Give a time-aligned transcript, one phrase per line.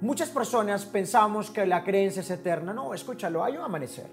[0.00, 2.72] Muchas personas pensamos que la creencia es eterna.
[2.72, 4.06] No, escúchalo, hay un amanecer.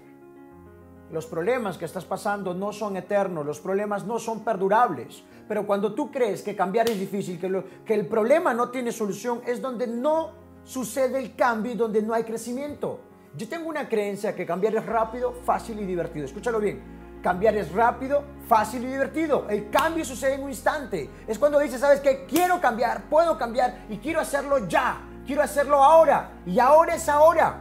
[1.12, 5.22] Los problemas que estás pasando no son eternos, los problemas no son perdurables.
[5.46, 9.62] Pero cuando tú crees que cambiar es difícil, que, el problema no tiene solución, es
[9.62, 10.32] donde no
[10.64, 12.98] sucede el cambio y donde no hay crecimiento.
[13.36, 16.24] Yo tengo una creencia que cambiar es rápido, fácil y divertido.
[16.24, 16.82] Escúchalo bien.
[17.22, 19.46] Cambiar es rápido, fácil y divertido.
[19.48, 21.08] El cambio sucede en un instante.
[21.28, 22.24] Es cuando dices, ¿sabes qué?
[22.26, 25.00] Quiero cambiar, puedo cambiar y quiero hacerlo ya.
[25.26, 26.30] Quiero hacerlo ahora.
[26.46, 27.60] Y ahora es ahora.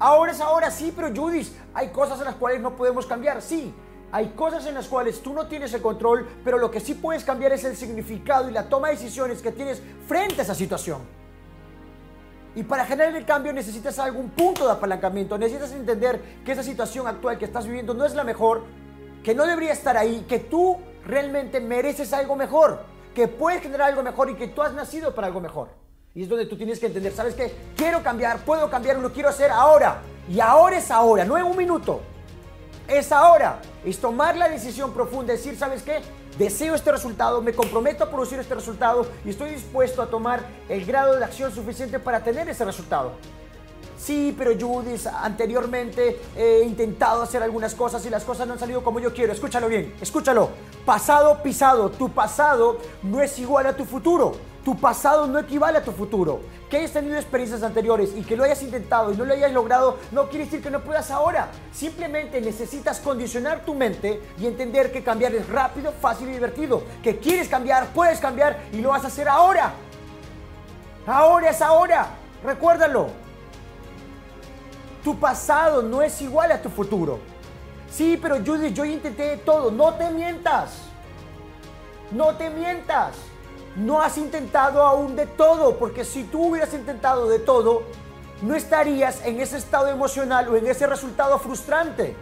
[0.00, 3.74] Ahora es ahora, sí, pero Judith, hay cosas en las cuales no podemos cambiar, sí.
[4.12, 7.24] Hay cosas en las cuales tú no tienes el control, pero lo que sí puedes
[7.24, 11.00] cambiar es el significado y la toma de decisiones que tienes frente a esa situación.
[12.54, 17.06] Y para generar el cambio necesitas algún punto de apalancamiento, necesitas entender que esa situación
[17.06, 18.62] actual que estás viviendo no es la mejor,
[19.22, 24.02] que no debería estar ahí, que tú realmente mereces algo mejor, que puedes generar algo
[24.02, 25.68] mejor y que tú has nacido para algo mejor.
[26.18, 27.54] Y es donde tú tienes que entender, ¿sabes qué?
[27.76, 30.00] Quiero cambiar, puedo cambiar, lo quiero hacer ahora.
[30.28, 32.00] Y ahora es ahora, no en un minuto.
[32.88, 33.60] Es ahora.
[33.84, 36.00] Es tomar la decisión profunda, decir, ¿sabes qué?
[36.36, 40.84] Deseo este resultado, me comprometo a producir este resultado y estoy dispuesto a tomar el
[40.84, 43.12] grado de acción suficiente para tener ese resultado.
[43.96, 48.82] Sí, pero Judith, anteriormente he intentado hacer algunas cosas y las cosas no han salido
[48.82, 49.32] como yo quiero.
[49.32, 50.50] Escúchalo bien, escúchalo.
[50.84, 54.47] Pasado pisado, tu pasado no es igual a tu futuro.
[54.64, 56.40] Tu pasado no equivale a tu futuro.
[56.68, 59.98] Que hayas tenido experiencias anteriores y que lo hayas intentado y no lo hayas logrado,
[60.12, 61.48] no quiere decir que no puedas ahora.
[61.72, 66.82] Simplemente necesitas condicionar tu mente y entender que cambiar es rápido, fácil y divertido.
[67.02, 69.72] Que quieres cambiar, puedes cambiar y lo vas a hacer ahora.
[71.06, 72.08] Ahora es ahora.
[72.44, 73.08] Recuérdalo.
[75.02, 77.20] Tu pasado no es igual a tu futuro.
[77.90, 79.70] Sí, pero Judith, yo intenté todo.
[79.70, 80.72] No te mientas.
[82.10, 83.14] No te mientas
[83.78, 87.84] no has intentado aún de todo, porque si tú hubieras intentado de todo,
[88.42, 92.16] no estarías en ese estado emocional o en ese resultado frustrante.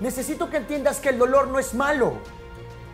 [0.00, 2.14] Necesito que entiendas que el dolor no es malo,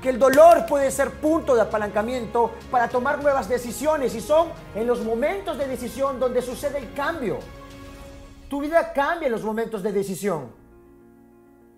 [0.02, 4.86] que el dolor puede ser punto de apalancamiento para tomar nuevas decisiones y son en
[4.86, 7.38] los momentos de decisión donde sucede el cambio.
[8.50, 10.50] Tu vida cambia en los momentos de decisión.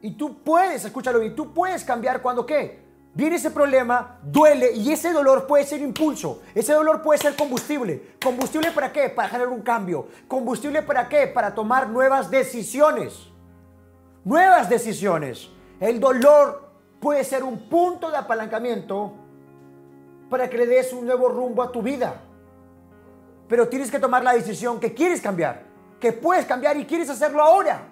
[0.02, 2.87] Y tú puedes, escúchalo bien, tú puedes cambiar cuando qué?
[3.14, 8.14] Viene ese problema, duele y ese dolor puede ser impulso, ese dolor puede ser combustible.
[8.22, 9.08] ¿Combustible para qué?
[9.08, 10.06] Para generar un cambio.
[10.28, 11.26] ¿Combustible para qué?
[11.26, 13.28] Para tomar nuevas decisiones.
[14.24, 15.48] Nuevas decisiones.
[15.80, 16.70] El dolor
[17.00, 19.14] puede ser un punto de apalancamiento
[20.28, 22.20] para que le des un nuevo rumbo a tu vida.
[23.48, 25.64] Pero tienes que tomar la decisión que quieres cambiar,
[25.98, 27.88] que puedes cambiar y quieres hacerlo ahora.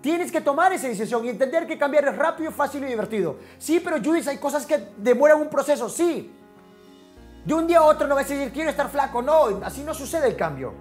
[0.00, 3.36] Tienes que tomar esa decisión y entender que cambiar es rápido, fácil y divertido.
[3.58, 6.34] Sí, pero Judith, hay cosas que demoran un proceso, sí.
[7.44, 9.22] De un día a otro no vas a decir, quiero estar flaco.
[9.22, 10.72] No, así no sucede el cambio.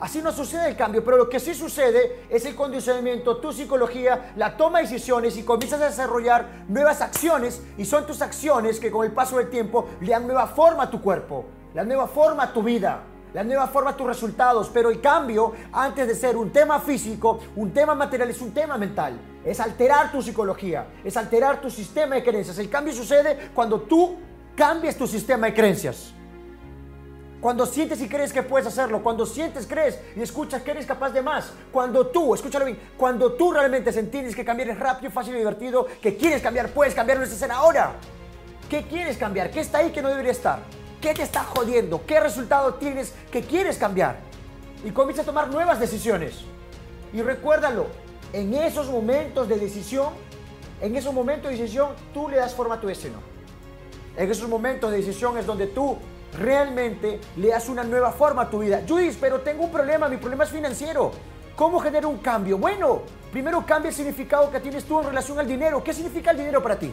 [0.00, 4.32] Así no sucede el cambio, pero lo que sí sucede es el condicionamiento, tu psicología,
[4.36, 8.90] la toma de decisiones y comienzas a desarrollar nuevas acciones y son tus acciones que
[8.90, 12.42] con el paso del tiempo le dan nueva forma a tu cuerpo, dan nueva forma
[12.42, 16.50] a tu vida la nueva forma tus resultados, pero el cambio, antes de ser un
[16.50, 19.18] tema físico, un tema material, es un tema mental.
[19.44, 22.56] Es alterar tu psicología, es alterar tu sistema de creencias.
[22.58, 24.16] El cambio sucede cuando tú
[24.54, 26.14] cambias tu sistema de creencias.
[27.40, 31.10] Cuando sientes y crees que puedes hacerlo, cuando sientes, crees y escuchas que eres capaz
[31.10, 35.34] de más, cuando tú, escúchalo bien, cuando tú realmente entiendes que cambiar es rápido, fácil
[35.34, 37.94] y divertido, que quieres cambiar, puedes cambiar, no es hacer ahora.
[38.70, 39.50] ¿Qué quieres cambiar?
[39.50, 40.83] ¿Qué está ahí que no debería estar?
[41.04, 42.00] ¿Qué te está jodiendo?
[42.06, 44.20] ¿Qué resultado tienes que quieres cambiar?
[44.82, 46.46] Y comienza a tomar nuevas decisiones.
[47.12, 47.88] Y recuérdalo,
[48.32, 50.14] en esos momentos de decisión,
[50.80, 53.18] en esos momentos de decisión, tú le das forma a tu destino.
[54.16, 55.98] En esos momentos de decisión es donde tú
[56.38, 58.80] realmente le das una nueva forma a tu vida.
[58.88, 61.12] Judith, pero tengo un problema, mi problema es financiero.
[61.54, 62.56] ¿Cómo genero un cambio?
[62.56, 65.84] Bueno, primero cambia el significado que tienes tú en relación al dinero.
[65.84, 66.90] ¿Qué significa el dinero para ti?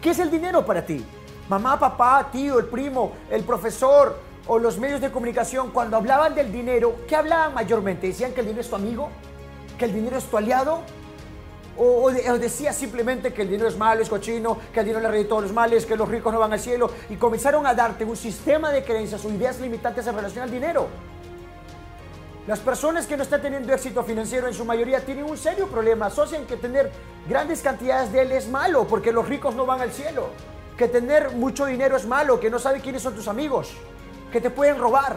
[0.00, 1.04] ¿Qué es el dinero para ti?
[1.50, 4.16] Mamá, papá, tío, el primo, el profesor
[4.46, 8.06] o los medios de comunicación, cuando hablaban del dinero, ¿qué hablaban mayormente?
[8.06, 9.08] ¿Decían que el dinero es tu amigo?
[9.76, 10.82] ¿Que el dinero es tu aliado?
[11.76, 15.08] O, o, decía simplemente que el dinero es malo, es cochino, que el dinero le
[15.08, 16.88] arregla todos los males, que los ricos no van al cielo.
[17.08, 20.86] Y comenzaron a darte un sistema de creencias o ideas limitantes en relación al dinero.
[22.46, 26.06] Las personas que no están teniendo éxito financiero en su mayoría tienen un serio problema.
[26.06, 26.92] Asocian que tener
[27.28, 30.28] grandes cantidades de él es malo porque los ricos no van al cielo
[30.80, 33.70] que tener mucho dinero es malo, que no sabe quiénes son tus amigos,
[34.32, 35.14] que te pueden robar.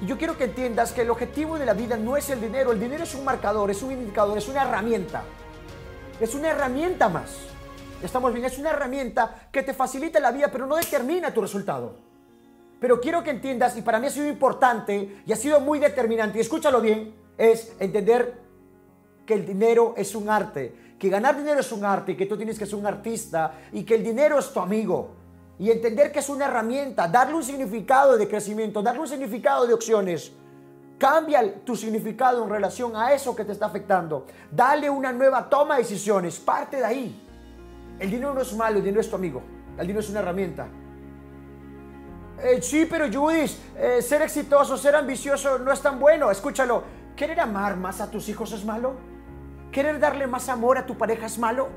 [0.00, 2.72] Y yo quiero que entiendas que el objetivo de la vida no es el dinero,
[2.72, 5.22] el dinero es un marcador, es un indicador, es una herramienta.
[6.18, 7.36] Es una herramienta más.
[8.02, 11.94] Estamos bien, es una herramienta que te facilita la vida, pero no determina tu resultado.
[12.80, 16.38] Pero quiero que entiendas, y para mí ha sido importante y ha sido muy determinante,
[16.38, 18.40] y escúchalo bien, es entender
[19.24, 22.58] que el dinero es un arte, que ganar dinero es un arte, que tú tienes
[22.58, 25.16] que ser un artista, y que el dinero es tu amigo.
[25.58, 29.72] Y entender que es una herramienta, darle un significado de crecimiento, darle un significado de
[29.72, 30.30] opciones.
[30.98, 34.26] Cambia tu significado en relación a eso que te está afectando.
[34.50, 36.38] Dale una nueva toma de decisiones.
[36.38, 37.26] Parte de ahí.
[37.98, 39.42] El dinero no es malo, el dinero es tu amigo.
[39.78, 40.68] El dinero es una herramienta.
[42.42, 46.30] Eh, sí, pero Judith, eh, ser exitoso, ser ambicioso no es tan bueno.
[46.30, 46.82] Escúchalo.
[47.16, 49.09] ¿Querer amar más a tus hijos es malo?
[49.72, 51.68] ¿Querer darle más amor a tu pareja es malo?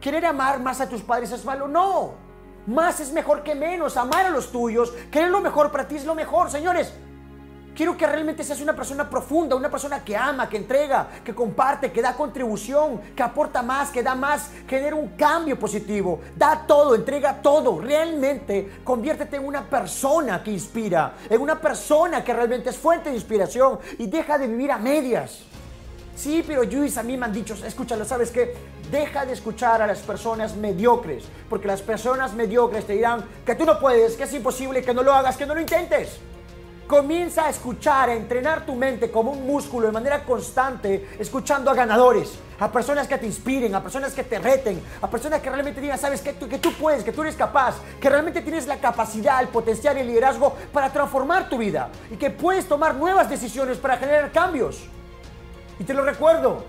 [0.00, 1.66] ¿Querer amar más a tus padres es malo?
[1.66, 2.14] No.
[2.66, 3.96] Más es mejor que menos.
[3.96, 6.50] Amar a los tuyos, querer lo mejor para ti es lo mejor.
[6.50, 6.92] Señores,
[7.76, 11.92] Quiero que realmente seas una persona profunda, una persona que ama, que entrega, que comparte,
[11.92, 16.20] que da contribución, que aporta más, que da más, genera un cambio positivo.
[16.34, 17.78] Da todo, entrega todo.
[17.78, 23.16] Realmente conviértete en una persona que inspira, en una persona que realmente es fuente de
[23.16, 25.44] inspiración y deja de vivir a medias.
[26.16, 28.54] Sí, pero Luis, a mí me han dicho, escúchalo, ¿sabes qué?
[28.90, 33.66] Deja de escuchar a las personas mediocres, porque las personas mediocres te dirán que tú
[33.66, 36.16] no puedes, que es imposible, que no lo hagas, que no lo intentes.
[36.86, 41.74] Comienza a escuchar, a entrenar tu mente como un músculo de manera constante, escuchando a
[41.74, 45.82] ganadores, a personas que te inspiren, a personas que te reten, a personas que realmente
[45.82, 48.78] digan, sabes, que tú, que tú puedes, que tú eres capaz, que realmente tienes la
[48.78, 53.28] capacidad, el potencial y el liderazgo para transformar tu vida y que puedes tomar nuevas
[53.28, 54.88] decisiones para generar cambios.
[55.78, 56.64] Y te lo recuerdo,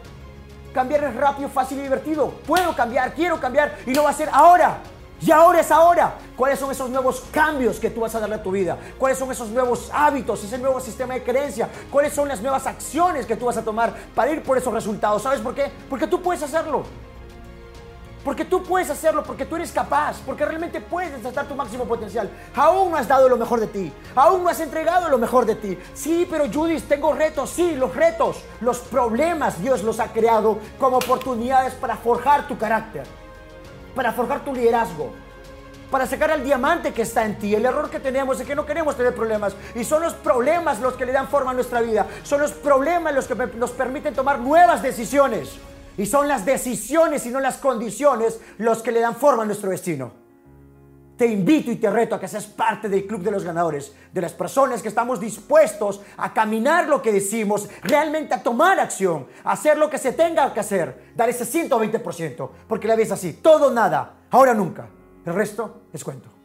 [0.74, 2.30] cambiar es rápido, fácil y divertido.
[2.46, 4.80] Puedo cambiar, quiero cambiar y lo va a hacer ahora.
[5.20, 6.16] Y ahora es ahora.
[6.36, 8.78] ¿Cuáles son esos nuevos cambios que tú vas a darle a tu vida?
[9.00, 11.68] ¿Cuáles son esos nuevos hábitos, ese nuevo sistema de creencia?
[11.92, 15.24] ¿Cuáles son las nuevas acciones que tú vas a tomar para ir por esos resultados?
[15.24, 15.72] ¿Sabes por qué?
[15.90, 16.84] Porque tú puedes hacerlo.
[18.28, 22.30] Porque tú puedes hacerlo, porque tú eres capaz, porque realmente puedes desatar tu máximo potencial.
[22.54, 25.56] Aún no has dado lo mejor de ti, aún no has entregado lo mejor de
[25.56, 25.80] ti.
[25.94, 30.98] Sí, pero Judith, tengo retos, sí, los retos, los problemas Dios los ha creado como
[30.98, 33.06] oportunidades para forjar tu carácter
[33.96, 35.14] para forjar tu liderazgo,
[35.90, 37.56] para sacar al diamante que está en ti.
[37.56, 40.96] El error que tenemos es que no queremos tener problemas y son los problemas los
[40.96, 44.40] que le dan forma a nuestra vida, son los problemas los que nos permiten tomar
[44.40, 45.58] nuevas decisiones
[45.98, 49.72] y son las decisiones y no las condiciones los que le dan forma a nuestro
[49.72, 50.12] destino.
[51.18, 54.22] Te invito y te reto a que seas parte del club de los ganadores, de
[54.22, 59.54] las personas que estamos dispuestos a caminar lo que decimos, realmente a tomar acción, a
[59.54, 63.72] hacer lo que se tenga que hacer, dar ese 120%, porque la ves así, todo
[63.72, 64.90] nada, ahora nunca.
[65.26, 66.37] El resto es cuento.